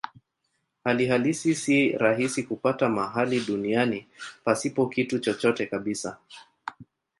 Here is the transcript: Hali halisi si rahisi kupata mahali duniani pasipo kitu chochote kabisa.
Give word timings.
Hali 0.85 1.05
halisi 1.07 1.55
si 1.55 1.89
rahisi 1.91 2.43
kupata 2.43 2.89
mahali 2.89 3.39
duniani 3.39 4.07
pasipo 4.43 4.87
kitu 4.89 5.19
chochote 5.19 5.65
kabisa. 5.65 6.17